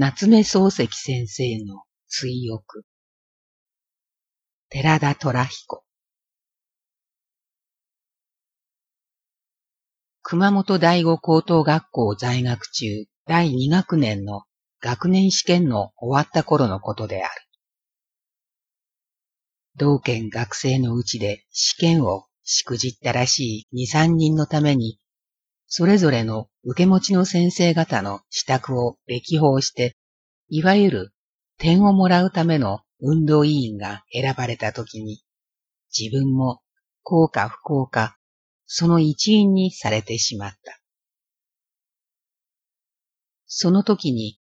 [0.00, 2.84] 夏目漱石先生の追憶
[4.68, 5.84] 寺田虎彦
[10.22, 14.42] 熊本第五高等学校在学中第二学年の
[14.80, 17.32] 学年試験の終わった頃のことである。
[19.74, 25.00] 同県学生のうちで試験をしくじったらしい二三人のために
[25.70, 29.97] それぞれの受け持ちの先生方の支度を歴訪して、
[30.48, 31.12] いわゆる
[31.58, 35.22] 点をもらうための運動委員が選ばれたときに、
[35.96, 36.60] 自分も
[37.02, 38.18] 幸か不幸か、
[38.66, 40.80] その一員にされてしまった。
[43.46, 44.38] その時に、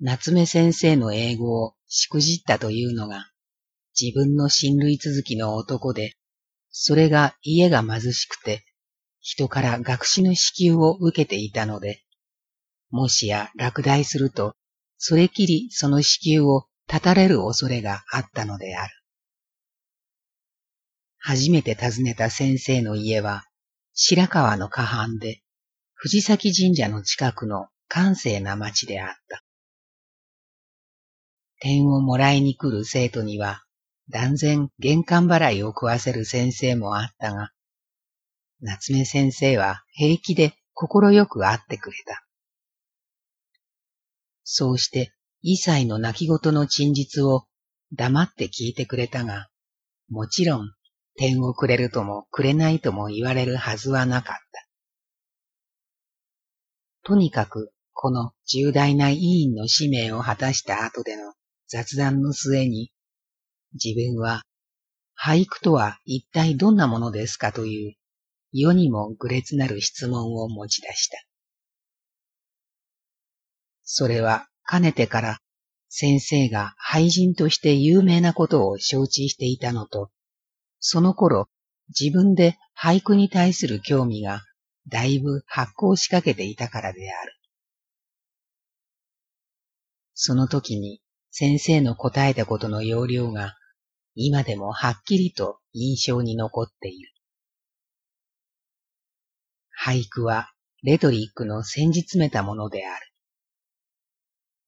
[0.00, 3.30] 夏目先生の英語をしくじったというのが、
[3.98, 6.14] 自分の親類続きの男で、
[6.70, 8.64] それが家が貧しくて、
[9.20, 12.02] 人から学士の支給を受けていたので、
[12.90, 14.54] もしや落第すると、
[15.04, 18.94] それきりその支給を絶たれる恐れがあったのである。
[21.18, 23.42] 初めて訪ねた先生の家は、
[23.94, 25.42] 白川の河畔で、
[25.94, 29.42] 藤崎神社の近くの閑静な町であった。
[31.58, 33.64] 点をもらいに来る生徒には、
[34.08, 37.50] 断然玄関払いを食わせる先生もあったが、
[38.60, 42.24] 夏目先生は平気で快く会ってくれた。
[44.44, 45.12] そうして、
[45.42, 47.46] 異歳の泣き言の陳実を
[47.92, 49.48] 黙って聞いてくれたが、
[50.08, 50.72] もちろん、
[51.16, 54.68] 点をくれるともくれないとも言われるはずはなかった。
[57.04, 61.34] とにかく、この重大な委員の使命を果たした後での
[61.68, 62.92] 雑談の末に、
[63.74, 64.42] 自分は、
[65.18, 67.94] 俳句とは一体どんなものですかという
[68.52, 71.18] 世にも愚劣なる質問を持ち出した。
[73.94, 75.38] それはかねてから
[75.90, 80.10] 先生が俳人として有名なことを承知していたのと、
[80.80, 81.50] その頃
[81.88, 84.40] 自分で俳句に対する興味が
[84.88, 87.34] だいぶ発酵しかけていたからである。
[90.14, 93.58] その時に先生の答えたことの要領が
[94.14, 97.12] 今でもはっきりと印象に残っている。
[99.78, 100.50] 俳句は
[100.82, 103.11] レトリックの先日めたものである。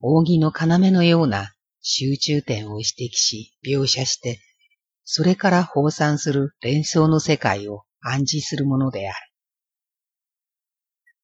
[0.01, 4.39] 扇の要のような集中点を指摘し描写して、
[5.03, 9.17] それから放散する連想の世界を暗示するものである。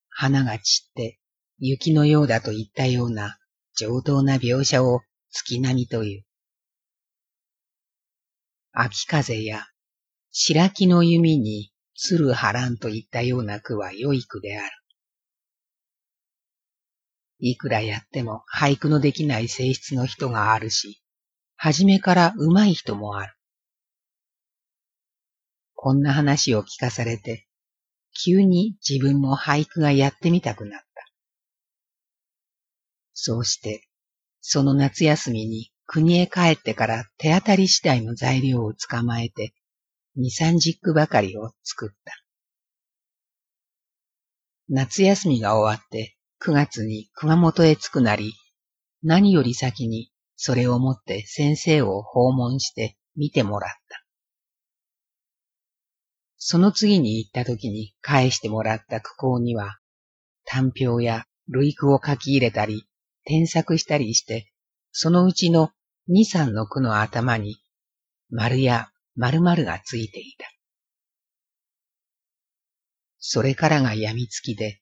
[0.09, 1.19] 花が散って
[1.57, 3.37] 雪のようだといったような
[3.75, 6.25] 上等な描写を月並みという。
[8.73, 9.65] 秋風や
[10.31, 14.80] 白木の弓に鶴波乱といったような句は良い句である。
[17.41, 21.01] いくらやっても俳句のできない性質の人があるし、
[21.57, 23.33] はじめから上手い人もある。
[25.73, 27.47] こんな話を聞かされて、
[28.23, 30.85] 急に自分も俳句がやってみたくなった。
[33.13, 33.87] そうして、
[34.39, 39.55] その夏休みに国へ帰ってから手当たり次第の材料を捕まえて、
[40.15, 42.13] 二三十句ばかりを作った。
[44.69, 48.33] 夏休みが終わって九月に熊本へ着くなり、
[49.03, 54.03] 何より先にそれを持って先生を訪問して見てもらった。
[56.37, 59.77] その次に行った時に返してもらった句行には、
[60.43, 62.87] 単表や類句を書き入れたり、
[63.23, 64.51] 添削したりして、
[64.91, 65.69] そのうちの
[66.07, 67.57] 二三の句の頭に、
[68.31, 70.47] 丸や〇〇がついていた。
[73.19, 74.80] それからが病みつきで、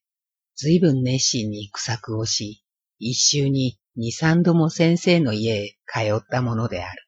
[0.60, 2.66] ずいぶん熱心に苦作をし、
[2.98, 7.08] 一週に二三度も先生の家へ通ったものである。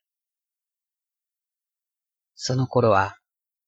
[2.34, 3.18] その頃は、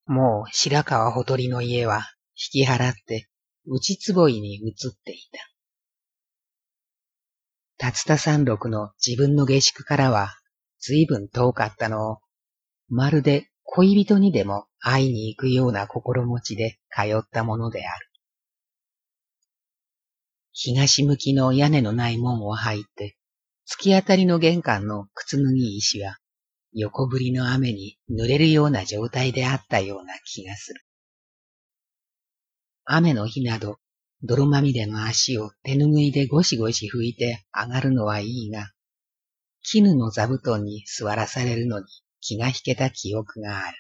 [0.07, 3.29] もう白川ほとりの家は引き払って
[3.67, 4.73] 内坪井に移っ
[5.05, 5.19] てい
[7.79, 7.87] た。
[7.87, 10.31] 竜田山麓の自分の下宿からは
[10.81, 12.19] 随分遠かったのを
[12.89, 18.14] まるで恋人にでも会いに行くような心持ちで通ったものである。
[20.57, 23.17] 東向きの屋根のない門を入って、
[23.69, 26.19] 突き当たりの玄関の靴脱ぎ石は、
[26.73, 30.81] 横振りの雨に濡れるような状態であったような気がする。
[32.85, 33.79] 雨の日など、
[34.23, 38.71] 泥まみれの足を手ぬぐいでゴシゴシ拭いて上がるのはいいが、
[39.63, 41.87] 絹の座布団に座らされるのに
[42.21, 43.77] 気が引けた記憶がある。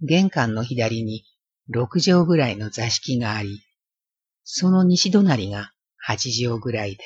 [0.00, 1.24] 玄関の左に
[1.68, 3.62] 六畳ぐらいの座敷があり、
[4.44, 7.04] その西隣が八畳ぐらいで、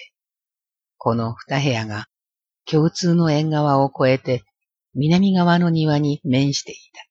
[0.96, 2.06] この二部屋が
[2.64, 4.44] 共通の縁側を越えて
[4.94, 7.06] 南側の庭に面していた。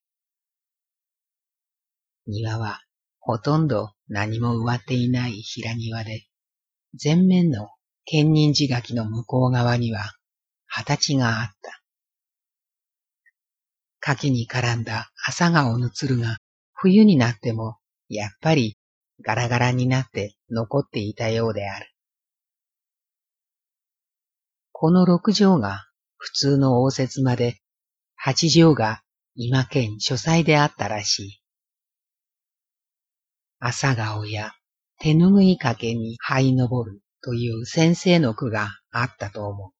[2.27, 2.81] 庭は
[3.19, 6.25] ほとんど何も植わっていない平庭で、
[7.01, 7.69] 前面の
[8.05, 10.13] 剣人寺垣の向こう側には
[10.67, 11.81] 畑があった。
[13.99, 16.37] 柿に絡んだ朝顔の鶴が
[16.73, 18.77] 冬になってもやっぱり
[19.21, 21.87] ガラガラになって残っていたようである。
[24.71, 25.85] この六条が
[26.17, 27.61] 普通の応接間で、
[28.15, 29.01] 八条が
[29.35, 31.41] 今県書斎であったらしい。
[33.59, 34.51] 朝顔や
[34.99, 39.71] 手ぬぐいかけに這い登るという先生の句があったと思う。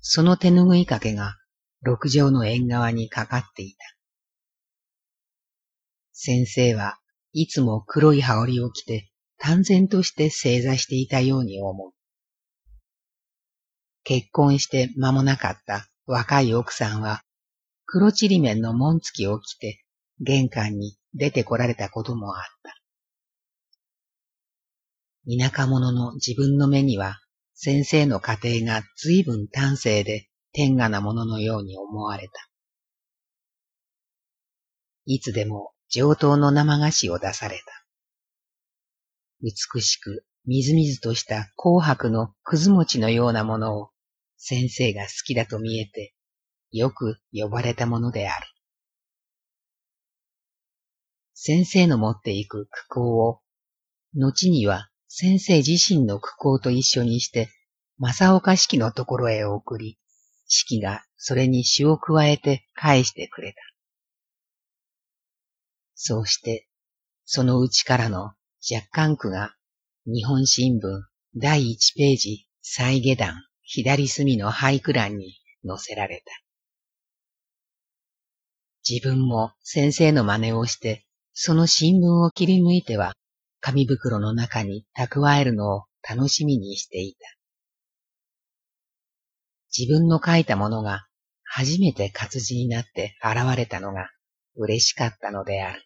[0.00, 1.34] その手ぬぐいかけが
[1.82, 3.78] 六条の縁側にかかっていた。
[6.12, 6.98] 先生は
[7.38, 11.92] いつも黒い羽織を着て淡然として正座していたように思う。
[14.04, 17.20] 結婚して間もなかった若い奥さんは
[17.84, 19.84] 黒ちりめんの紋付きを着て
[20.18, 22.74] 玄関に出てこられたこともあった。
[25.28, 27.18] 田舎者の自分の目には
[27.52, 32.48] 先生の家庭が随分端正で天下なもののように思われた。
[35.04, 37.84] いつでも上等の生菓子を出された。
[39.42, 43.90] 美しくみずみずとした紅白のくず餅のようなものを
[44.36, 46.14] 先生が好きだと見えて
[46.72, 48.46] よく呼ばれたものである。
[51.34, 53.40] 先生の持っていく苦行を、
[54.14, 57.48] 後には先生自身の苦行と一緒にして、
[57.98, 59.98] 正岡式のところへ送り、
[60.48, 63.65] 式がそれに詩を加えて返してくれた。
[65.96, 66.68] そうして、
[67.24, 68.34] そのうちからの
[68.72, 69.56] 若干句が、
[70.06, 70.80] 日本新聞
[71.34, 76.32] 第一ページ再下段左隅の俳句欄に載せられた。
[78.88, 81.06] 自分も先生の真似をして
[81.38, 83.12] その新聞を切り抜いては、
[83.60, 87.18] 紙袋の中に蓄えるのを楽しみにしていた。
[89.76, 91.06] 自分の書いたものが
[91.44, 94.08] 初めて活字になって現れたのが
[94.56, 95.85] 嬉しかったのである。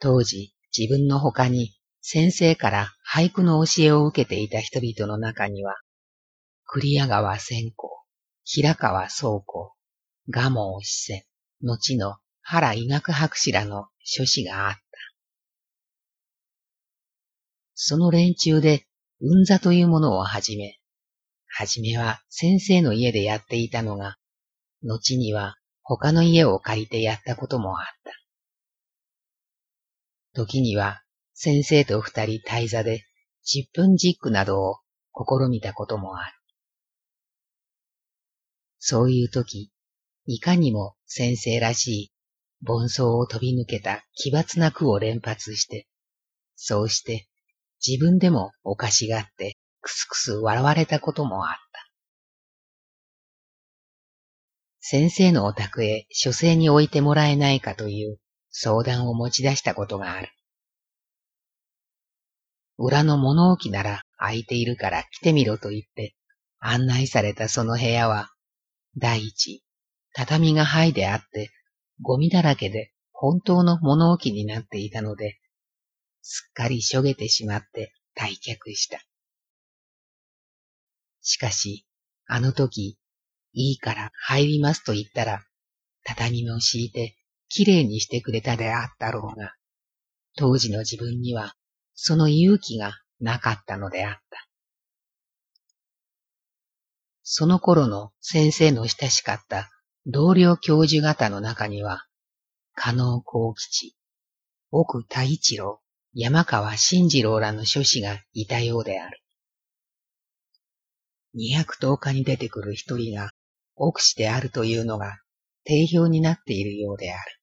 [0.00, 5.76] 当時自分の他に先生から俳句の教えを受けていた人々の中には、
[6.64, 7.88] 栗屋川千光、
[8.44, 9.72] 平川倉庫、
[10.30, 11.22] 蒲生四
[11.62, 14.80] 川、後の原医学博士らの書士があった。
[17.74, 18.86] その連中で、
[19.20, 20.78] 運座というものを始め、
[21.46, 24.16] はじめは先生の家でやっていたのが、
[24.82, 28.12] 後には他の家を借りてやったこともあった。
[30.38, 31.02] 時には
[31.34, 33.02] 先生と二人滞座で
[33.44, 34.76] 十分実句などを
[35.12, 36.32] 試みたこともある。
[38.78, 39.72] そういう時、
[40.26, 42.12] いかにも先生らしい
[42.62, 45.88] 盆走を飛び抜けた奇抜な句を連発して、
[46.54, 47.28] そうして
[47.84, 51.88] 自分でもおかしがってくすくす笑われたこともあった。
[54.78, 58.20] 先生のお宅へ書生に置いてもらえないかという
[58.60, 60.30] 相談を持ち出したことがある。
[62.76, 66.16] 裏の物置なら空いているから来てみろと言って
[66.58, 68.30] 案内されたその部屋は、
[68.96, 69.62] 第一、
[70.12, 71.50] 畳が剥いであって
[72.02, 75.38] ゴミだらけで本当の物置になっていたので、
[76.22, 79.00] すっかりしょげてしまって退却した。
[81.20, 81.86] しかし、
[82.26, 82.98] あの時、
[83.52, 85.44] いいから入りますと言ったら、
[86.04, 87.17] 畳も敷いて
[87.48, 89.54] きれいにしてくれたであったろうが、
[90.36, 91.54] 当時の自分には
[91.94, 94.46] その勇気がなかったのであった。
[97.22, 99.70] その頃の先生の親しかった
[100.06, 102.06] 同僚教授方の中には、
[102.74, 103.96] 加納幸吉、
[104.70, 105.80] 奥太一郎、
[106.14, 109.20] 山川慎次郎らの書士がいたようである。
[111.34, 113.30] 二百十日に出てくる一人が
[113.76, 115.18] 奥士であるというのが
[115.64, 117.37] 定評になっているようである。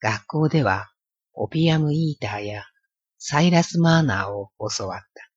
[0.00, 0.92] 学校では
[1.34, 2.64] オピアムイーターや
[3.18, 5.30] サイラスマーナーを教わった。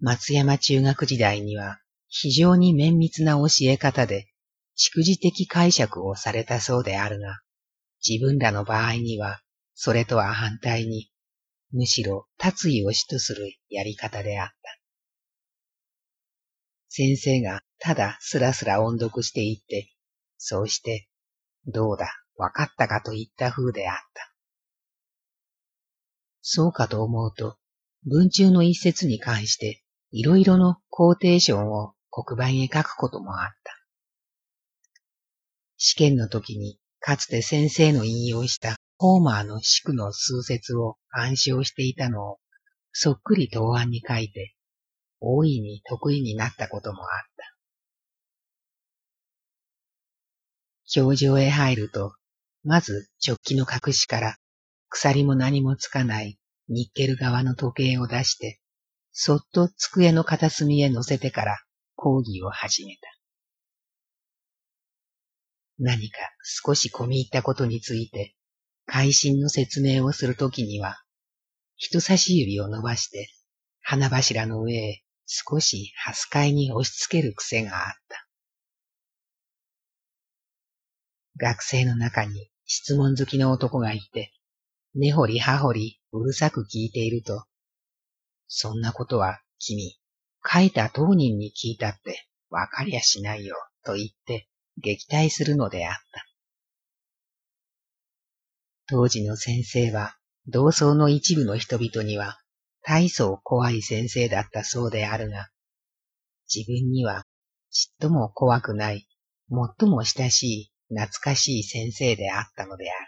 [0.00, 1.78] 松山中学時代には
[2.08, 4.28] 非常に綿密な教え方で、
[4.76, 7.40] 蓄字的解釈をされたそうであるが、
[8.08, 9.40] 自分らの場合には、
[9.74, 11.10] それとは反対に、
[11.72, 14.54] むしろ達意を主とするやり方であった。
[16.88, 19.90] 先生がただすらすら音読していって、
[20.38, 21.08] そうして、
[21.66, 24.32] どうだ、わかったかといった風であった。
[26.42, 27.56] そうかと思うと、
[28.04, 33.80] 文中の一節に関していろいろのコーテーションを黒板へ書くこともあった。
[35.76, 42.38] 試験の時にかつて先生の引用したホーマーの宿の数節を暗唱していたのを
[42.92, 44.54] そっくり答案に書いて
[45.20, 47.08] 大いに得意になったこともあっ
[50.94, 51.00] た。
[51.00, 52.14] 表情へ入ると、
[52.64, 54.36] まず直帰の隠しから
[54.88, 58.58] 鎖も何もつかないニッケル側の時計を出して、
[59.12, 61.58] そっと机の片隅へ乗せてから
[61.94, 63.00] 講義を始めた。
[65.78, 68.34] 何か少し込み入ったことについて、
[68.86, 71.02] 会心の説明をするときには、
[71.76, 73.28] 人差し指を伸ばして
[73.82, 78.26] 花柱の上へ少しハスカイに押し付ける癖があった。
[81.36, 84.32] 学生の中に質問好きの男がいて、
[84.96, 87.44] 根掘り葉掘りうるさく聞いていると、
[88.48, 89.96] そんなことは君、
[90.44, 93.54] 書いた当人に聞いたってわかりゃしないよ、
[93.84, 96.26] と言って撃退するのであった。
[98.88, 100.16] 当時の先生は、
[100.48, 102.40] 同窓の一部の人々には、
[102.82, 105.48] 大層怖い先生だったそうであるが、
[106.52, 107.24] 自分には
[107.70, 109.06] ちっとも怖くない、
[109.48, 113.06] 最も親しい、懐かしい先生であったのである。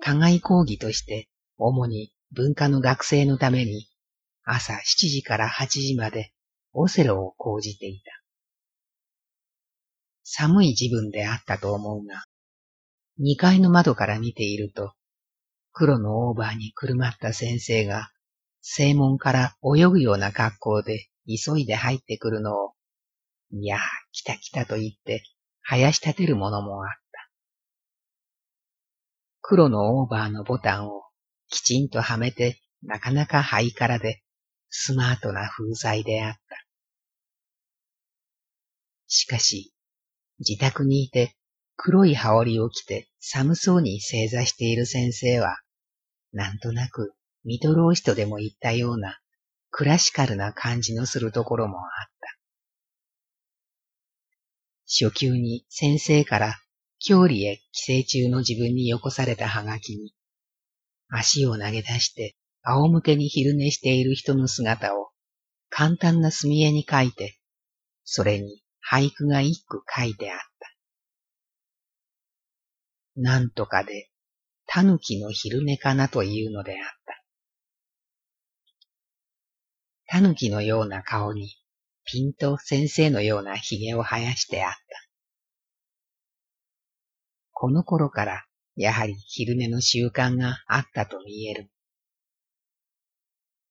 [0.00, 3.88] 課外講義として、主に文化の学生のために、
[4.44, 6.32] 朝7時から8時まで
[6.72, 8.10] オセロを講じていた。
[10.24, 12.24] 寒い自分であったと思うが、
[13.18, 14.94] 二階の窓から見ていると、
[15.72, 18.10] 黒のオーバーにくるまった先生が、
[18.60, 22.72] 正門から泳ぐような格好で急いで入ってくるのを、
[23.52, 23.78] いや
[24.12, 25.22] 来た来たと言って、
[25.62, 27.30] 生やし立てるものもあった。
[29.40, 31.02] 黒のオーバーのボタンを
[31.48, 34.22] きちんとはめて、なかなかハイカラで、
[34.70, 36.40] スマートな風采であった。
[39.06, 39.74] しかし、
[40.38, 41.36] 自宅にいて
[41.76, 45.58] 黒い羽織を着て寒そうに正座している先生は、
[46.32, 47.12] なんとなく
[47.44, 49.18] ミトローシとでも言ったような
[49.70, 51.84] クラシカルな感じのするところもあっ
[52.20, 52.21] た。
[54.94, 56.60] 初級に先生から
[56.98, 60.14] 郷里へ帰省中の自分によこされたハガキに、
[61.08, 65.08] 足を投げ出して仰向けに昼寝している人の姿を
[65.70, 67.38] 簡単な墨絵に描いて、
[68.04, 70.42] それに俳句が一句書いてあった。
[73.16, 74.10] なんとかで、
[74.66, 76.88] 狸の昼寝かなというのであっ
[80.08, 80.20] た。
[80.20, 81.56] 狸のような顔に、
[82.04, 84.78] ピンと先生のような髭を生やしてあった。
[87.52, 88.44] この頃から、
[88.74, 91.70] やはり昼寝の習慣があったと見える。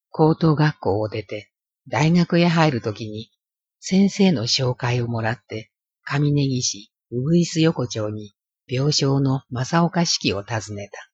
[0.10, 1.52] 高等学校を出て、
[1.88, 3.32] 大学へ入るときに、
[3.80, 5.72] 先生の紹介をもらって、
[6.04, 8.34] 上根岸、うぐいす横丁に
[8.68, 11.12] 病床の正岡式を訪ねた。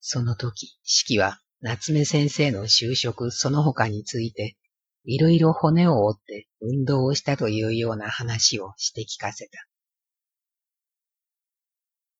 [0.00, 4.56] その時、式は夏目先生の就職その他について、
[5.04, 9.66] いろいろ骨を折って運動をしたというような話をして聞かせた。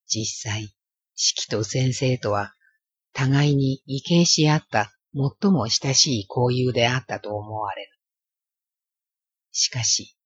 [0.07, 0.75] 実際、
[1.15, 2.55] 式と先生とは、
[3.13, 7.91] 互いに畏敬し合った最も親しい交友であったと思われる。
[9.53, 10.17] しかし、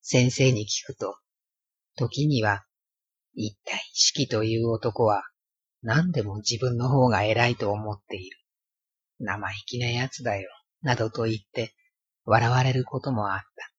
[0.00, 1.16] 先生に聞くと、
[1.96, 2.64] 時には、
[3.34, 5.24] 一体四季という男は
[5.82, 8.38] 何でも自分の方が偉いと思っている。
[9.18, 10.48] 生意気な奴だよ、
[10.82, 11.74] などと言って
[12.24, 13.70] 笑われることもあった。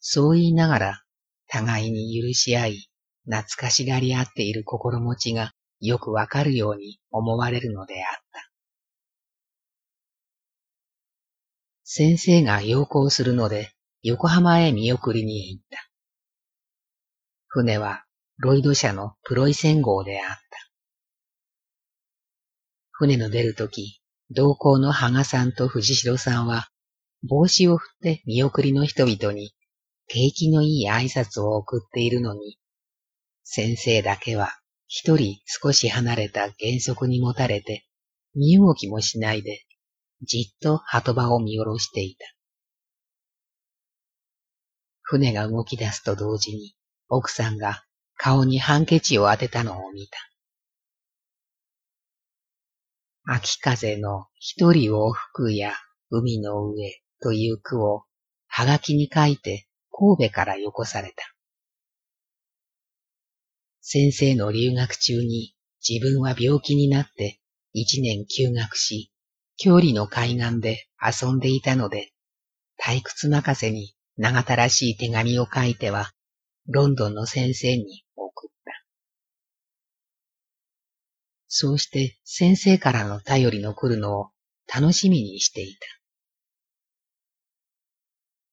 [0.00, 1.02] そう言いながら
[1.48, 2.88] 互いに許し合い、
[3.24, 8.50] 懐かしがり合っている心持ちがよくわかるように思われるのであった。
[11.84, 15.78] 先生が要行するので横浜へ見送りに行った。
[17.48, 18.04] 船は
[18.38, 20.40] ロイド社のプロイセン号であった。
[22.92, 26.68] 船の出るとき、同行の羽賀さんと藤代さんは、
[27.22, 29.54] 帽子を振って見送りの人々に、
[30.08, 32.58] 景気のいい挨拶を送っているのに、
[33.42, 34.50] 先生だけは
[34.88, 37.86] 一人少し離れた原則に持たれて、
[38.34, 39.64] 身動きもしないで、
[40.22, 42.26] じっと鳩場を見下ろしていた。
[45.02, 46.74] 船が動き出すと同時に、
[47.08, 47.84] 奥さんが
[48.16, 50.18] 顔にハンケチを当てたのを見た。
[53.28, 55.72] 秋風の一人を吹くや
[56.10, 58.04] 海の上という句を
[58.46, 61.24] はがきに書いて神戸からよこされた。
[63.80, 65.54] 先生の留学中に
[65.88, 67.40] 自分は病気になって
[67.72, 69.12] 一年休学し、
[69.56, 72.12] 郷里の海岸で遊んでいたので、
[72.80, 76.12] 退屈任せに長たらしい手紙を書いては、
[76.68, 78.72] ロンドンの先生に送った。
[81.48, 84.30] そうして先生からの頼りの来るのを
[84.72, 85.86] 楽しみにしていた。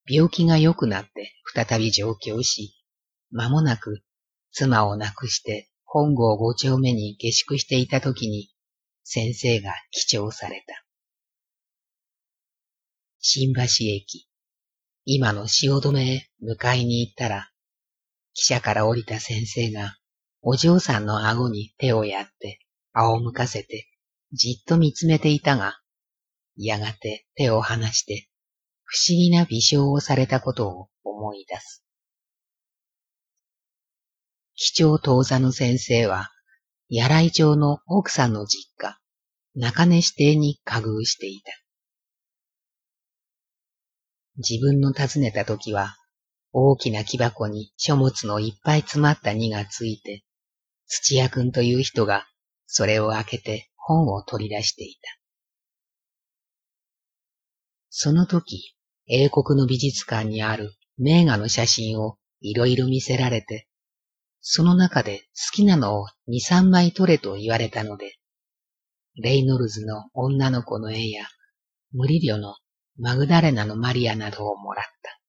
[0.06, 2.76] 病気が良くなって再び上京し、
[3.32, 4.04] 間もなく
[4.52, 8.50] 妻を亡くして本郷五丁目に下宿していた時に
[9.04, 10.84] 先生が記帳された。
[13.20, 14.28] 新橋駅、
[15.06, 17.50] 今の汐留へ迎えに行ったら、
[18.36, 19.96] 汽車から降りた先生が
[20.42, 22.60] お嬢さんの顎に手をやって
[22.94, 23.88] 仰向かせて
[24.32, 25.80] じっと見つめていたが、
[26.56, 28.28] やがて手を離して
[28.84, 31.84] 不思議な微笑をされたことを思い出す。
[34.56, 36.30] 貴重当座の先生は、
[36.90, 39.00] 柳井町の奥さんの実家、
[39.56, 41.52] 中根支邸に家遇していた。
[44.38, 45.96] 自分の訪ねた時は、
[46.52, 50.24] 大きな木箱に書物のいっぱい詰まった荷がついて、
[50.86, 52.28] 土屋くんという人が
[52.76, 55.02] それを開けて本を取り出していた。
[57.92, 58.74] その時、
[59.06, 63.68] 英国の美術館にある名画の写真をいろいろ見せられて、
[64.42, 68.16] その中で好きなのを二三枚撮れと言われたので、
[69.22, 71.28] レイノルズの女の子の絵や、
[71.92, 72.56] ムリリョの
[72.98, 75.20] マグダレナのマリアなどをもらった。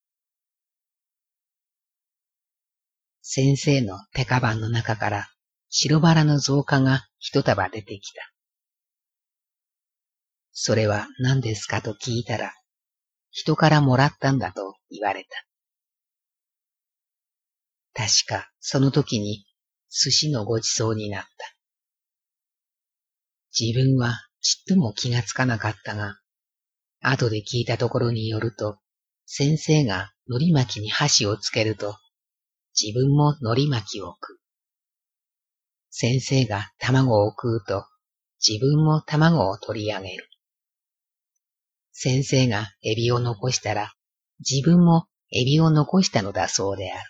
[3.21, 5.34] 先生の手カバンの中から
[5.77, 8.31] 白バラの増加が一束出てきた。
[10.53, 12.53] それは何ですかと聞いたら、
[13.33, 15.45] 人からもらったんだと言われた。
[17.93, 19.47] 確かその時に
[19.91, 21.29] 寿司のごちそうになった。
[23.59, 26.21] 自分はちっとも気がつかなかったが、
[27.01, 28.79] 後で聞いたところによると、
[29.27, 31.97] 先生が海苔巻きに箸をつけると、
[32.81, 34.44] 自分も海苔巻きを食う。
[35.97, 37.87] 先生が卵を食うと、
[38.45, 40.29] 自分も卵を取り上げる。
[41.93, 43.93] 先生がエビを残したら、
[44.41, 47.05] 自分もエビを残したのだそうである。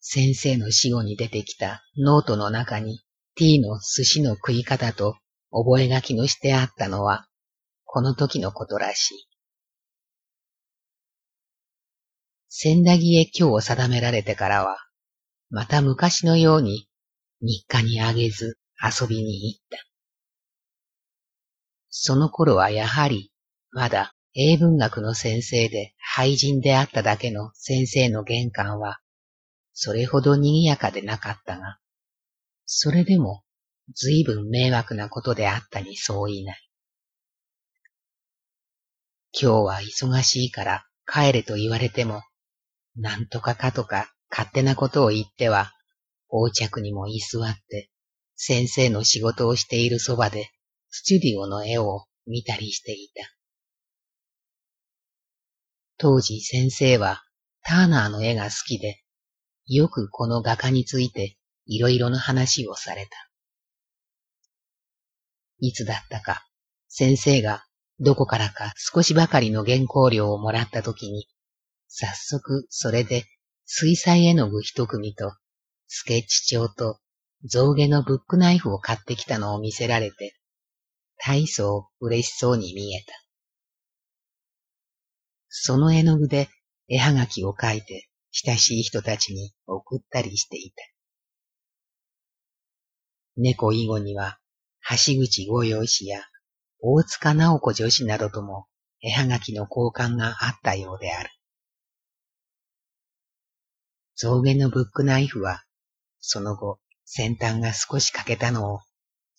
[0.00, 3.02] 先生の死後に出てきたノートの中に
[3.34, 5.18] T の寿司の食い方と
[5.50, 7.28] 覚書きのしてあったのは、
[7.84, 9.28] この時のことらしい。
[12.48, 14.87] 千駄木へ今日を定められてからは、
[15.50, 16.88] また昔のように
[17.40, 19.78] 日課にあげず遊びに行った。
[21.90, 23.32] その頃はやはり、
[23.70, 29.00] まだ英文学の先生で廃人であっただけの先生の玄関は、
[29.72, 31.78] それほど賑やかでなかったが、
[32.66, 33.42] それでも
[33.94, 36.70] 随分迷惑なことであったにそういない。
[39.32, 42.22] 今日は忙しいから帰れと言われても、
[42.96, 45.72] なんとかかとか勝手なことを言っては、
[46.30, 47.90] 横着にも居座って、
[48.34, 50.50] 先生の仕事をしているそばで
[50.90, 53.28] スチュディオの絵を見たりしていた。
[55.96, 57.24] 当時先生は
[57.64, 59.02] ターナーの絵が好きで、
[59.66, 61.36] よくこの画家について
[61.66, 63.10] いろいろな話をされた。
[65.60, 66.46] いつだったか、
[66.88, 67.64] 先生が
[67.98, 71.26] どこからか少しばかりの原稿料をもらった時に、
[71.88, 73.24] 早速それで
[73.70, 75.34] 水彩絵の具一組と
[75.88, 76.98] スケッチ帳と
[77.44, 80.34] 象牙のブックナイフを買ってきたのを見せられて、
[81.18, 83.12] 大層嬉しそうに見えた。
[85.50, 86.48] その絵の具で
[86.88, 90.82] 絵はがきを書いて親しい人たちに送ったりしていた。
[93.36, 94.38] 猫以後には、
[94.88, 96.22] 橋口五葉氏や
[96.80, 98.66] 大塚直子女子などとも
[99.02, 101.28] 絵はがきの交換があったようである。
[104.20, 105.62] 象牙のブックナイフは、
[106.18, 108.80] その後、先端が少し欠けたのを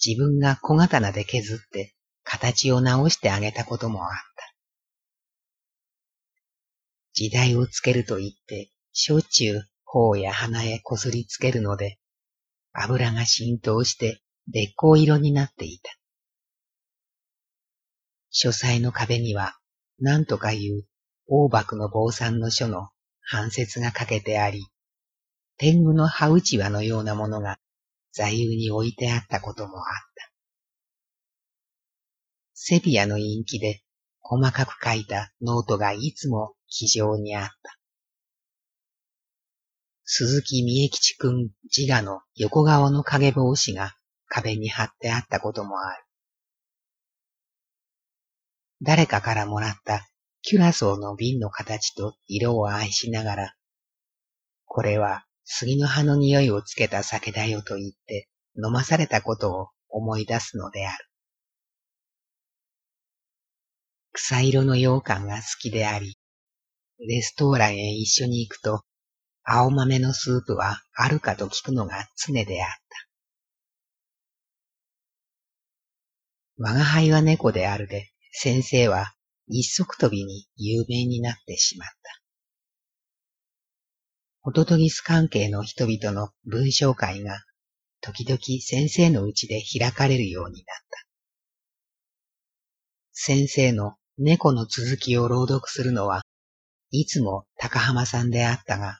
[0.03, 4.55] 自分が小刀で削って形を直してあげたこともあった。
[7.11, 11.99] 時代をつけると言って、しょっちゅう頬や鼻へこすりつけるので、
[12.71, 15.91] 油が浸透してべっこう色になっていた。
[18.29, 19.59] 書斎の壁には、
[19.99, 20.85] 何とかいう
[21.27, 22.91] 大幕の坊さんの書の
[23.31, 24.65] 半節がかけてあり、
[25.57, 27.59] 天狗の葉打ち輪のようなものが
[28.11, 30.31] 座右に置いてあったこともあった。
[32.55, 33.83] セピアの陰気で
[34.19, 37.77] 細かく書いたノートがいつも気丈にあった。
[40.05, 43.93] 鈴木三重吉くん自我の横顔の影帽子が
[44.27, 46.03] 壁に貼ってあったこともある。
[48.81, 50.09] 誰かからもらった
[50.49, 53.53] キュラソーの瓶の形と色を愛しながら、
[54.65, 61.05] これは杉の葉の匂いをつけた酒だよと言って飲まされたことを思い出すのである。
[64.11, 66.17] 草色の羊羹が好きであり、
[67.07, 68.81] レストーランへ一緒に行くと、
[69.43, 72.69] 青豆のスープはあるかと聞くのが常であっ
[76.57, 76.63] た。
[76.63, 79.13] 我が輩は猫であるで、先生は
[79.49, 81.95] 一足飛びに有名になってしまった。
[84.41, 87.43] ホトトギス関係の人々の文章会が
[88.01, 91.05] 時々先生のうちで開かれるようになった。
[93.11, 96.21] 先生の猫の続きを朗読するのは、
[96.91, 98.99] いつも高浜さんであったが、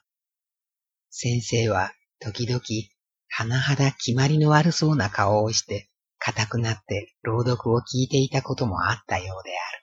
[1.10, 9.79] 先生は時々、甚だ決まりの悪そうな顔をして、硬くなって朗読を聞いていたこともあったようである。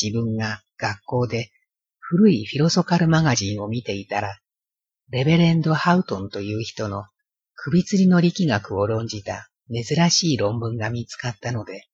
[0.00, 1.50] 自分が学校で
[1.98, 4.40] 古いフィロソカルマガジンを見ていたら、
[5.10, 7.04] レベレンド・ハウトンという人の
[7.54, 11.86] 首吊りの力学を論じた珍しい論文が見つかったので、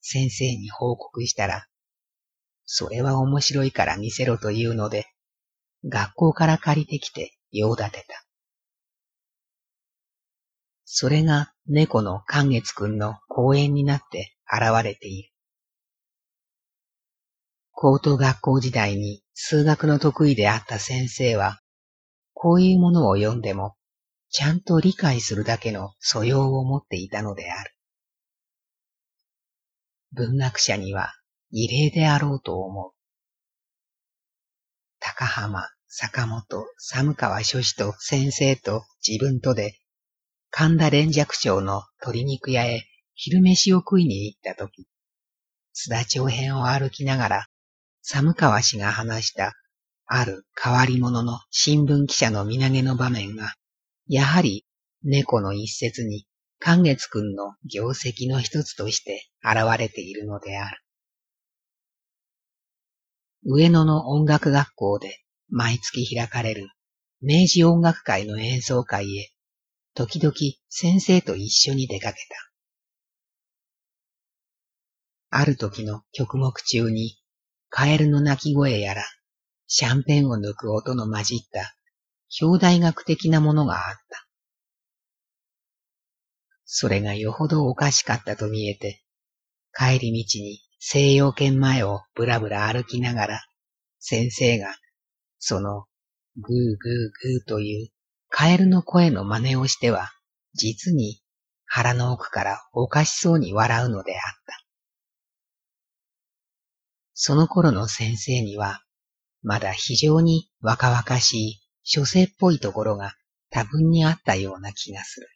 [0.00, 1.66] 先生に報告したら、
[2.64, 5.06] それは面白いから見せろというので、
[5.84, 8.24] 学校から借りてきて用立てた。
[10.84, 15.31] それが猫の寛月くんの講演になって現れている。
[17.72, 21.60] 高等学校時代に数学の得意であった先生は、
[22.32, 23.76] こういうものを読んでも
[24.30, 27.74] ちゃんと理解するだけの素養を持っていたのである。
[30.12, 31.12] 文学者には
[31.50, 32.92] 異例であろうと思う。
[35.00, 39.78] 高浜、坂本、寒川書士と先生と自分とで、
[40.50, 44.86] 神田連雀町の鶏肉屋へ昼飯を食いに行ったとき、
[45.74, 47.46] 津田町編を歩きながら、
[48.02, 49.54] 寒川氏が話した、
[50.06, 53.54] ある変わり者の新聞記者の身投げの場面が
[54.06, 54.66] やはり
[55.02, 56.26] 猫の一節に
[56.58, 60.76] 寛月くんの業績の一つとして現れているのである。
[63.44, 66.68] 上野の音楽学校で毎月開かれる
[67.20, 69.32] 明治音楽会の演奏会へ
[69.94, 70.34] 時々
[70.68, 72.50] 先生と一緒に出かけた。
[75.30, 77.21] ある時の曲目中に
[77.74, 79.02] カエルの鳴き声やら
[79.66, 81.74] シャンペンを抜く音の混じった
[82.42, 84.26] 表題学的なものがあった。
[86.66, 89.02] それがよほどおかしかったと見えて、
[89.74, 93.40] 帰り道に西洋圏前をぶらぶら歩きながら、
[94.00, 94.76] 先生が、
[95.38, 95.86] その、
[96.36, 97.88] グーグーグーという
[98.28, 100.10] カエルの声の真似をしては、
[100.52, 101.22] 実に
[101.64, 104.61] 腹の奥からおかしそうに笑うのであった。
[107.24, 108.82] その頃の先生には、
[109.42, 113.14] まだ非常に若々しい書生っぽいところが
[113.48, 115.28] 多分にあったような気がする。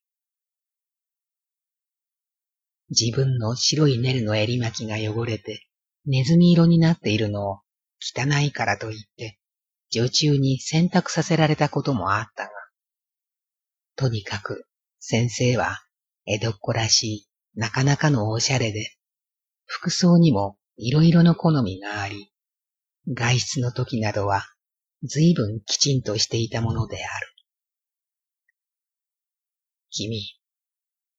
[2.91, 5.69] 自分の白いネルの襟巻きが汚れて
[6.07, 7.61] ネズミ色になっているのを
[8.01, 9.39] 汚いからと言って
[9.91, 12.51] 女中に洗濯させられたこともあったが、
[13.95, 14.67] とにかく
[14.99, 15.79] 先生は
[16.27, 18.91] 江戸っ子らしいなかなかのおしゃれで、
[19.67, 22.31] 服装にもいろいろの好みがあり、
[23.09, 24.45] 外出の時などは
[25.03, 27.27] 随分きちんとしていたものである。
[29.91, 30.21] 君、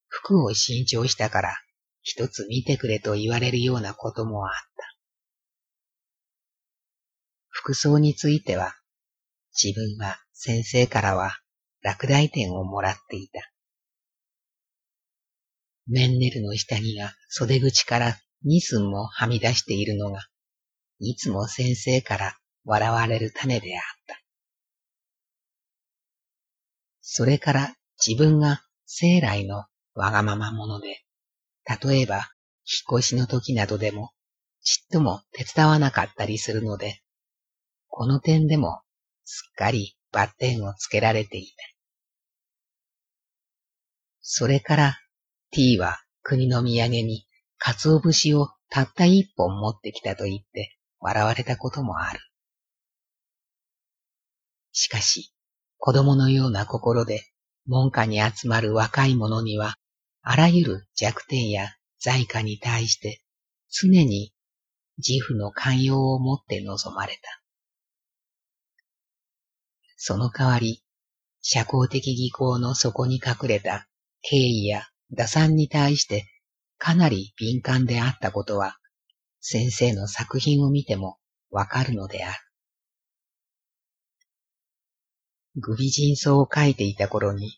[0.07, 1.57] 服を新調したから
[2.01, 4.95] 一つ見てくれと言われるようなこともあった。
[7.49, 8.75] 服装については、
[9.61, 11.39] 自分は先生からは
[11.81, 13.51] 落第点をもらっていた。
[15.87, 20.27] メンネルの下着が袖口から二寸もはみ出しているのが、
[20.99, 24.21] いつも先生から笑われる種であった。
[27.01, 31.03] それから自分が生来のわがまま者で、
[31.81, 32.29] 例えば
[32.65, 34.11] 引っ越しの時などでも
[34.61, 37.01] ちっとも手伝わなかったりするので、
[37.87, 38.81] この点でも
[39.23, 41.53] すっかりバッテンをつけられていた。
[44.21, 44.99] それから
[45.51, 47.26] T は国の土産に
[47.57, 52.19] 鰹節をたった一本持ってきたと言って笑われたこともある。
[54.71, 55.33] しかし、
[55.77, 57.21] 子供のような心で
[57.65, 59.75] 門下に集まる若い者には、
[60.21, 63.21] あらゆる弱点や在家に対して
[63.69, 64.33] 常に
[64.97, 67.41] 自負の寛容を持って臨まれた。
[69.95, 70.83] その代わり、
[71.41, 73.87] 社交的技巧の底に隠れた
[74.21, 76.25] 敬意や打算に対して
[76.77, 78.77] かなり敏感であったことは、
[79.39, 81.17] 先生の作品を見ても
[81.49, 82.39] わかるのである。
[85.55, 87.57] グビ人相を描いていた頃に、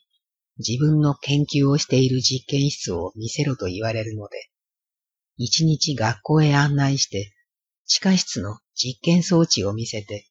[0.58, 4.50] 自分の研究をしている実験室を見せろと言われるので、
[5.38, 7.34] 一日学校へ案内して、
[7.86, 10.28] 地下室の実験装置を見せて、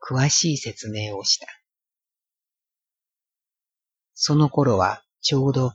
[0.00, 1.46] 詳しい説明をした。
[4.14, 5.72] その頃はちょうど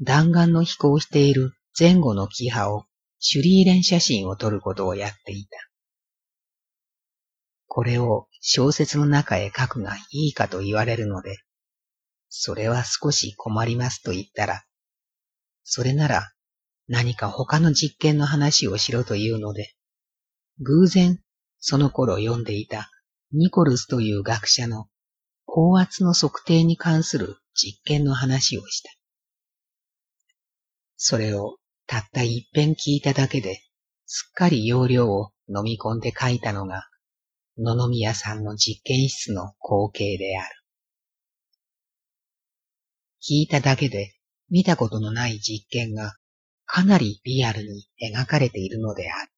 [0.00, 2.86] 弾丸の飛行している前後のキハを
[3.20, 5.58] シュリーレン写真を撮ることをやっていた。
[7.66, 11.36] これを小説の中へ書くがいいかと言われるので、
[12.28, 14.64] それは少し困りますと言ったら、
[15.62, 16.32] それなら
[16.88, 19.74] 何か他の実験の話をしろというので、
[20.60, 21.20] 偶然
[21.60, 22.90] その頃読んでいた
[23.32, 24.86] ニコルスという学者の
[25.44, 28.90] 高圧の測定に関する実験の話をした。
[30.96, 33.62] それをたった一遍聞いただけで、
[34.04, 36.86] すっかり容量を飲み込んで書いたのが、
[37.56, 40.48] 野々宮さんの実験室の光景である。
[43.22, 44.14] 聞いただけで
[44.50, 46.14] 見たことのない実験が
[46.66, 49.32] かなりリアルに描かれているのである。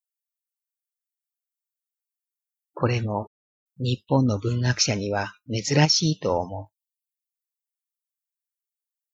[2.75, 3.31] これも
[3.79, 6.67] 日本の文学者には珍しいと思う。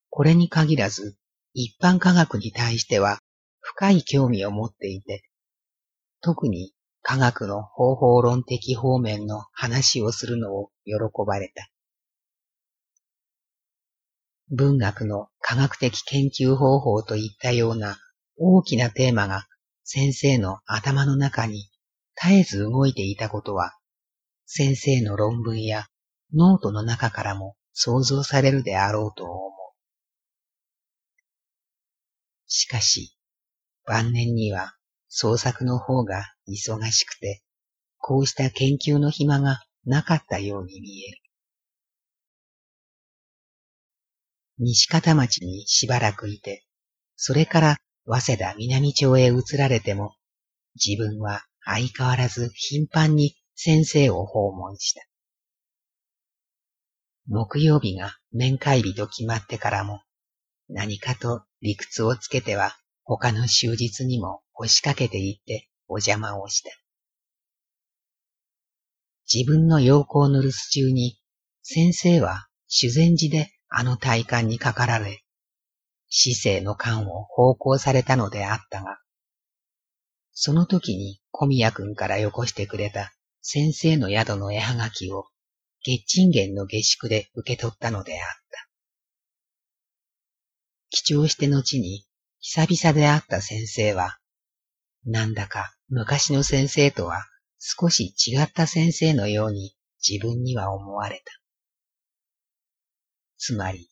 [0.09, 1.19] これに限らず
[1.53, 3.21] 一般科学に対しては
[3.79, 5.23] 深い興味を持っていて、
[6.23, 10.95] 特に科学の方法論的方面の話をするのを喜
[11.27, 11.69] ばれた。
[14.49, 17.99] 文学の科学的研究方法といったような
[18.39, 19.47] 大きなテーマが
[19.85, 21.69] 先生の頭の中に
[22.15, 23.77] 絶えず動いていたことは、
[24.47, 25.87] 先生の論文や
[26.33, 29.51] ノートの中からも想像されるであろうと思う。
[32.47, 33.16] しかし、
[33.87, 34.75] 晩年には
[35.09, 37.43] 創作の方が忙しくて、
[37.99, 41.19] こうした研究の暇がなかったように見える。
[44.59, 46.65] 西方町にしばらくいて、
[47.15, 50.17] それから早稲田南町へ移られても、
[50.75, 55.03] 自分は相変わらず頻繁に先生を訪問した。
[57.29, 60.03] 木曜日が面会日と決まってからも、
[60.69, 62.77] 何かと理屈をつけては
[63.09, 66.71] 他の終日にも押しかけていってお邪魔をした。
[69.33, 71.21] 自分の陽光の留守中に
[71.63, 75.23] 先生は修善寺であの体感にかかられ、
[76.09, 78.99] 死生の感を奉公されたのであったが、
[80.33, 85.27] その時に小宮君からよこしてくれた先生の宿の絵はがきを
[85.85, 88.69] 月賃源の下宿で受け取ったのであった。
[90.91, 92.05] 貴重して後に
[92.41, 94.19] 久々で会った先生は、
[95.05, 97.25] なんだか昔の先生とは
[97.59, 101.33] 少し違った先生のように自分には思われた。
[103.39, 103.89] つまり、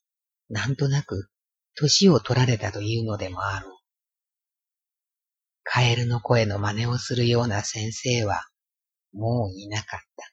[0.49, 1.29] なんとなく
[1.75, 3.73] 年を取られたというのでもあろう。
[5.63, 8.47] カエルの声の真似をするような先生は
[9.13, 10.31] もういなかった。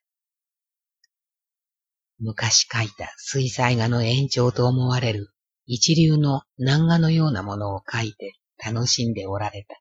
[2.20, 5.31] 昔書いた水彩画の延長と思われる
[5.74, 9.80] 一流の南画のようなものを書いて楽しんでおられた。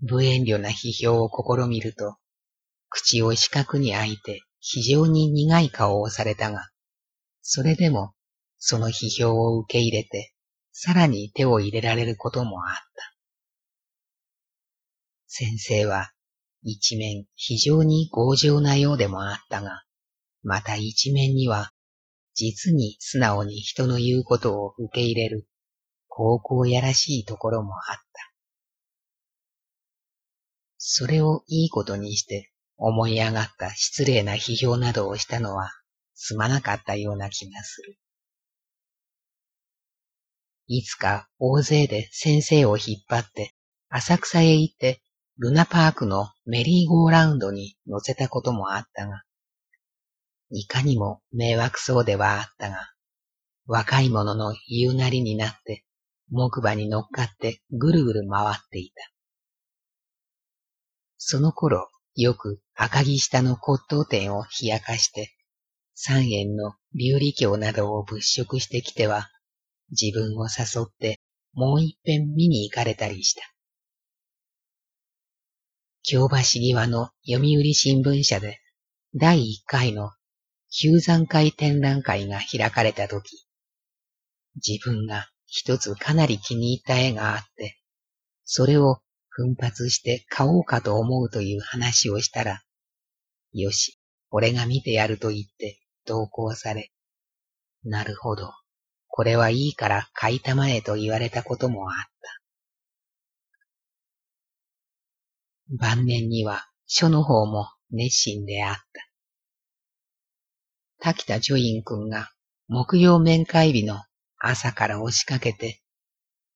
[0.00, 2.16] 無遠慮な批評を試みると、
[2.88, 6.70] 口を四角に開いて非常に苦い顔をされたが、
[7.40, 8.14] それでも
[8.58, 10.32] その批評を受け入れて、
[10.72, 13.14] さらに手を入れられることもあった。
[15.28, 16.10] 先生は
[16.64, 19.84] 一面非常に強情なようでもあったが、
[20.42, 21.70] また一面には
[22.36, 25.48] 実に素直に人の言うことを受け入れる、
[26.06, 28.32] 高校やらしいところもあった。
[30.76, 35.72] それをいいことにして思い上がった失礼な批評などをしたのは
[36.14, 37.98] すまなかったような気がする。
[40.68, 43.54] いつか大勢で先生を引っ張って
[43.88, 45.00] 浅草へ行って
[45.38, 49.22] ルナパークのメリーゴーラウンドに乗せたこともあったが、
[50.50, 52.92] いかにも迷惑そうではあったが、
[53.66, 55.84] 若い者の言うなりになって、
[56.30, 59.10] 木馬に乗っかってぐるぐる回っていた。
[61.18, 65.34] その頃、よく赤木下の骨董店を冷やかして、
[65.94, 69.28] 三円の琉璃鏡などを物色してきては、
[69.90, 71.20] 自分を誘って
[71.52, 73.42] もう一遍見に行かれたりした。
[76.02, 78.60] 京橋際の読売新聞社で
[79.14, 80.10] 第一回の
[80.70, 83.46] 旧山会展覧会が開かれたとき、
[84.56, 87.78] 自分が一つかなり気に入った絵があって、
[88.44, 92.62] それを奮発して買おうかと思うという話をしたら、
[93.52, 93.98] よし、
[94.30, 96.90] 俺が見てやると言って同行され、
[97.84, 98.52] なるほど、
[99.08, 102.06] これはいいから買いたまえと言われたこともあった。
[105.78, 109.05] 晩年には書の方も熱心であった。
[111.00, 112.30] 滝田ジョイン君が
[112.68, 114.02] 木曜面会日の
[114.38, 115.80] 朝から押しかけて、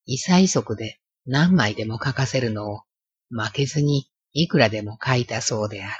[0.06, 2.82] 異彩速で何枚でも書かせるのを
[3.30, 5.92] 負けずにいくらでも書いたそうである。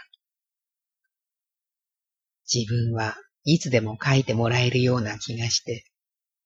[2.53, 5.85] 自分はいつでも書いてもらえるような気がして、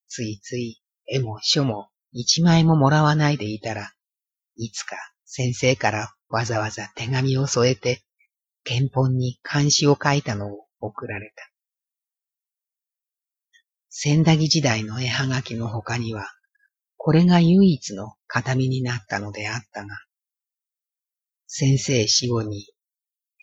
[0.09, 3.93] ついつい絵も書も一枚ももらわないでいたら、
[4.57, 8.05] いつか先生からわざわざ手紙を添えて、
[8.67, 11.54] 原本に漢詩を書いたのを送られた。
[13.97, 16.27] 千駄木時代の絵はがきの他には、
[16.97, 19.97] これが唯一の形見になったのであったが、
[21.47, 22.67] 先生死後に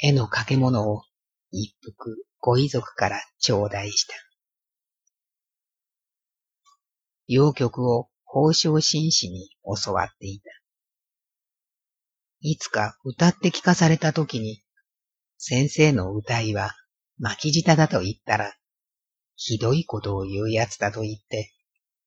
[0.01, 1.03] 絵の掛け物を
[1.51, 4.13] 一服ご遺族から頂戴した。
[7.27, 10.51] 洋曲を宝生紳士に教わっていた。
[12.41, 14.61] いつか歌って聞かされた時に、
[15.37, 16.71] 先生の歌いは
[17.19, 18.53] 巻き舌だと言ったら、
[19.43, 21.51] ひどいことを言うやつだと言って、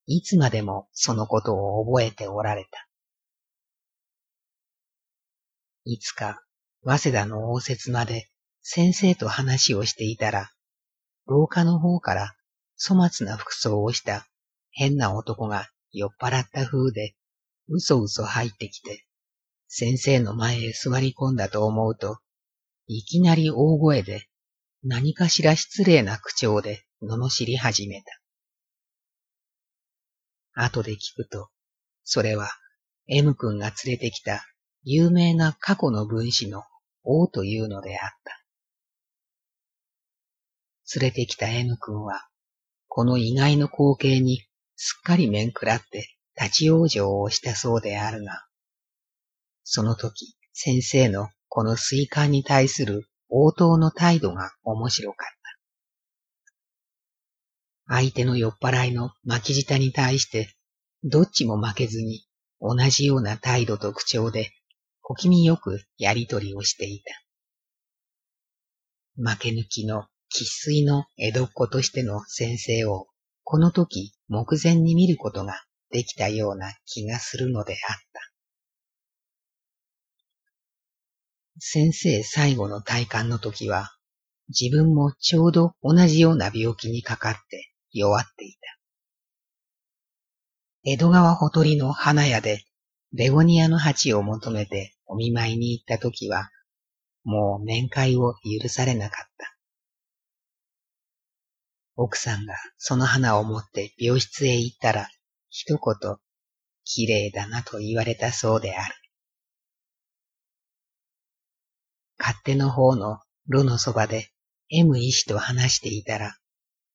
[0.07, 2.87] いつまでもそのことを覚えておられた。
[5.85, 6.44] いつか、
[6.85, 8.31] 早稲田の応接まで
[8.62, 10.53] 先生と話をしていたら、
[11.27, 12.37] 廊下の方から
[12.81, 14.29] 粗末な服装をした
[14.70, 17.16] 変な男が酔っ払った風で、
[17.68, 19.07] うそうそ入ってきて、
[19.66, 22.18] 先生の前へ座り込んだと思うと、
[22.87, 24.29] いきなり大声で、
[24.85, 28.21] 何かしら失礼な口調で罵り始めた。
[30.55, 31.49] 後で聞くと、
[32.05, 32.51] それは
[33.07, 34.45] M 君が連れてきた
[34.83, 36.62] 有名な過去の分子の
[37.03, 38.45] 王というのであった。
[41.01, 42.27] 連れてきた M 君は、
[42.88, 44.43] この意外の光景に
[44.77, 48.45] すっかり面食らって立ち往生をしたそうであるが、
[49.64, 55.34] その時先生のこの水管に対する応答の態度が面白かった。
[57.87, 60.49] 相手の酔っ払いの巻き舌に対して、
[61.03, 62.25] どっちも負けずに
[62.61, 64.53] 同じような態度と口調で
[65.03, 67.12] 小気味よくやりとりをしていた。
[69.16, 73.07] 負け抜きの喫水の江戸っ子としての先生を
[73.44, 78.20] この時目前に見ることができたような気がするのであった。
[81.59, 83.90] 先生最後の体感の時は
[84.49, 88.59] 自分もちょうど同じような病気にかかって弱っていた。
[90.83, 92.64] 江戸川ほとりの花屋で
[93.12, 96.50] ベゴニアの鉢を求めてお見舞いに行った時は、
[97.22, 99.57] もう面会を許されなかった。
[101.96, 105.09] 奥さんがその花を持って病室へ行ったら、
[105.48, 106.16] 一言、
[106.83, 108.94] 綺麗だなと言われたそうである。
[112.18, 114.30] 勝手の方の炉のそばで
[114.70, 116.37] M 医師と話していたら、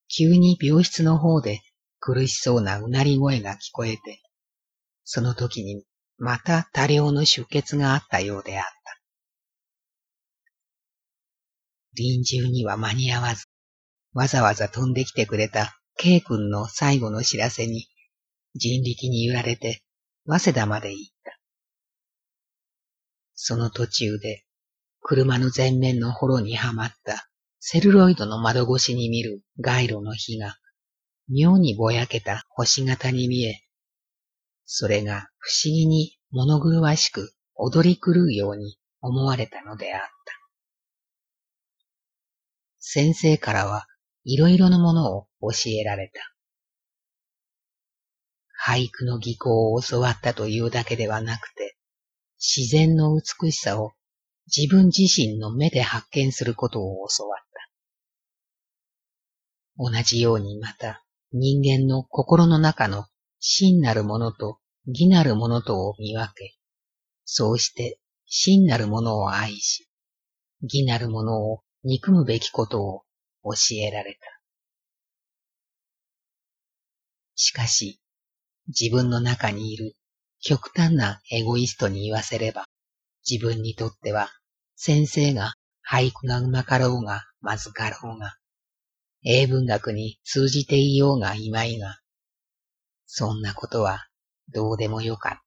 [0.10, 1.62] 急に病室の方で
[2.00, 4.22] 苦しそうなうなり声が聞こえて、
[5.04, 5.84] その時に
[6.18, 8.72] また多量の出血があったようであった。
[11.96, 13.46] 臨終には間に合わず、
[14.14, 17.88] わざわざ飛んできてくれた K 君の最後の知らせに、
[18.56, 19.84] 人力に揺られて、
[20.26, 21.40] 早稲田まで行った。
[23.36, 24.44] その途中で、
[25.02, 27.29] 車の前面の幌にはまった
[27.60, 30.58] セルロイドの窓越しに見る街路の火が、
[31.28, 33.62] 妙にぼやけた星型に見え、
[34.66, 40.10] それが不思議に物狂わしく踊り狂うように思われたのであった。
[42.80, 43.88] 先生からは
[44.24, 46.22] いろいろなものを教えられた。
[48.66, 51.78] 俳句の技巧を教わったというだけではなくて、
[52.40, 53.92] 自然の美しさを
[54.56, 57.39] 自分自身の目で発見することを教わった。
[59.82, 63.06] 同じようにまた人間の心の中の
[63.40, 66.58] 真なるものと義なるものとを見分け、
[67.24, 69.88] そうして真なるものを愛し、
[70.64, 73.04] 義なるものを憎むべきことを
[73.46, 74.20] 教えられた。
[77.36, 78.02] しかし、
[78.68, 79.96] 自分の中にいる
[80.42, 82.66] 極端なエゴイストに言わせれば、
[83.30, 84.30] 自分にとっては
[84.76, 85.54] 先生が
[85.90, 88.36] 俳句がうまかろうがまずかろうが、
[89.24, 92.00] 英文学に通じていようがいまいが、
[93.06, 94.08] そんなことは
[94.54, 95.42] どうでもよかった。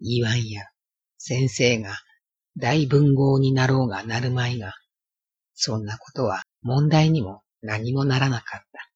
[0.00, 0.64] 言わんや、
[1.18, 1.98] 先生が
[2.56, 4.74] 大文豪になろうがなるまいが、
[5.54, 8.90] そんなことは問題にも何もならなかった。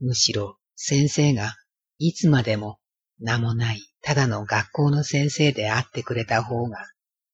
[0.00, 1.54] むしろ先生が
[1.98, 2.78] いつまでも
[3.20, 6.78] 名もないただの学校の先生であってくれた方が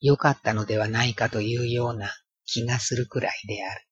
[0.00, 2.10] 良かったのではないかというような
[2.48, 3.84] 気がするくらいである。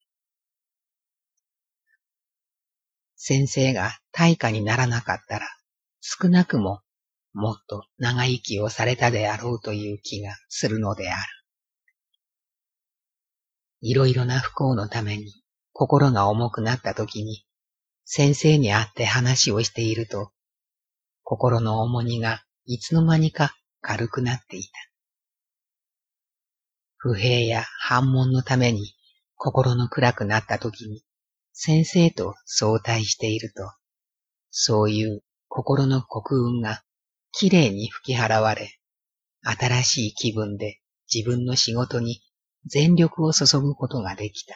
[3.14, 5.46] 先生が大化にならなかったら、
[6.00, 6.80] 少なくも
[7.32, 11.22] もっと長生きをされたであろうという気がするのである。
[13.82, 15.32] いろいろな不幸のために
[15.72, 17.44] 心が重くなった時に、
[18.07, 20.30] 先生に会って話をしていると、
[21.24, 24.70] 心の重荷がいつの間にか軽くなっていた。
[26.99, 28.94] 不平や反問のために
[29.36, 31.05] 心の暗くなった時に、
[31.53, 33.70] 先生と相対していると、
[34.51, 36.82] そういう心の国運が
[37.32, 38.78] きれいに吹き払われ、
[39.42, 40.80] 新しい気分で
[41.12, 42.20] 自分の仕事に
[42.66, 44.55] 全力を注ぐことができた。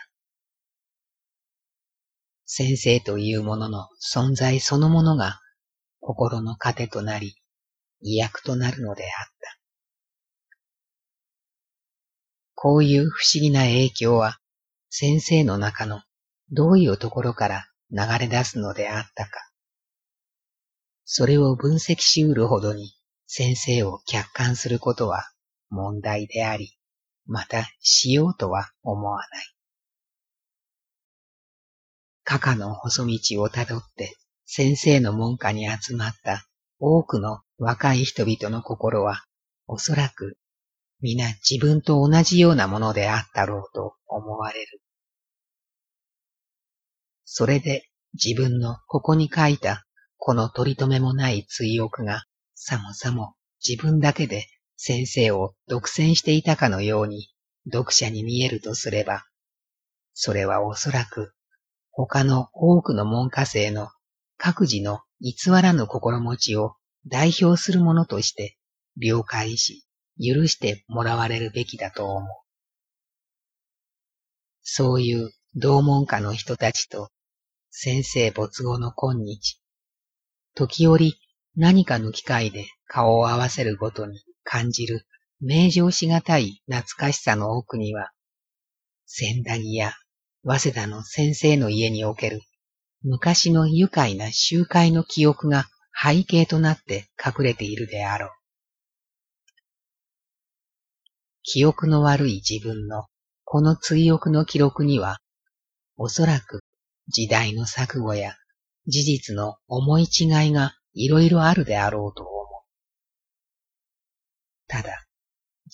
[2.44, 5.40] 先生というものの存在そのものが
[6.00, 7.36] 心の糧となり、
[8.00, 9.10] 意訳となるのであっ
[9.40, 9.59] た。
[12.62, 14.38] こういう不思議な影響は
[14.90, 16.02] 先生の中の
[16.50, 19.30] どういうところから流れ出すのであったか。
[21.06, 22.92] それを分析しうるほどに
[23.26, 25.24] 先生を客観することは
[25.70, 26.76] 問題であり、
[27.24, 29.26] またしようとは思わない。
[32.24, 36.46] カカの細道をたどって先生の門下に集まった
[36.78, 39.24] 多くの若い人々の心は
[39.66, 40.36] おそらく
[41.02, 44.80] 皆自分と同じようなものであったろうと思われる。
[47.24, 49.86] それで自分のここに書いた
[50.18, 52.24] この取り留めもない追憶が、
[52.54, 53.34] さもさも
[53.66, 54.46] 自分だけで
[54.76, 57.28] 先生を独占していたかのように
[57.72, 59.24] 読者に見えるとすれば、
[60.12, 61.32] それはおそらく
[61.90, 63.88] 他の多くの門下生の
[64.36, 66.74] 各自の偽らぬ心持ちを
[67.06, 68.58] 代表するものとして
[68.96, 69.86] 了解し、
[70.22, 72.28] 許してもらわれるべきだと思う。
[74.62, 77.10] そういう同門下の人たちと
[77.70, 79.60] 先生没後の今日、
[80.54, 81.14] 時折
[81.56, 85.06] 何かの機会で顔を合わせるごとに感じる
[85.40, 88.10] 名状しがたい懐かしさの奥には、
[89.06, 89.92] 千駄木や
[90.44, 92.42] 早稲田の先生の家における
[93.02, 95.66] 昔の愉快な集会の記憶が
[96.02, 98.39] 背景となって隠れているであろう。
[101.52, 103.06] 記憶の悪い自分の
[103.42, 105.18] この追憶の記録には、
[105.96, 106.60] おそらく
[107.08, 108.36] 時代の錯誤や
[108.86, 112.62] 事実の思い違いがいろいろあるであろうと思う。
[114.68, 115.04] ただ、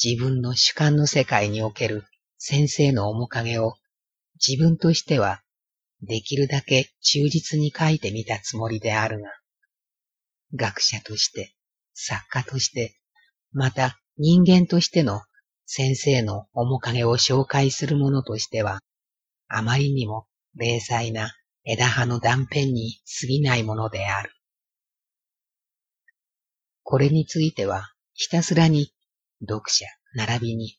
[0.03, 2.05] 自分の主観の世界における
[2.39, 3.74] 先生の面影を
[4.37, 5.43] 自分としては
[6.01, 9.29] できるだけ忠実に書いてみたつもりであるが、
[10.55, 11.55] 学者として、
[11.93, 12.97] 作家として、
[13.53, 15.20] また人間としての
[15.67, 18.81] 先生の面影を紹介するものとしては、
[19.49, 24.31] あまりにも零細な枝葉の断片に過ぎないものである。
[26.85, 28.93] これについては、ひたすらに
[29.41, 30.79] 読者並びに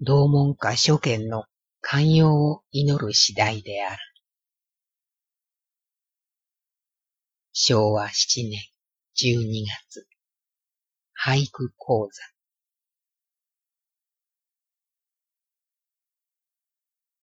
[0.00, 1.44] 同門下諸見の
[1.80, 3.98] 寛容を祈る次第である。
[7.52, 8.60] 昭和七年
[9.14, 10.08] 十二月、
[11.14, 12.33] 俳句講座